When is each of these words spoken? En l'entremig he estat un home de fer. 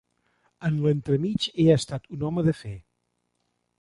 En 0.69 0.79
l'entremig 0.85 1.47
he 1.63 1.67
estat 1.75 2.09
un 2.17 2.25
home 2.31 2.47
de 2.49 2.55
fer. 2.63 2.77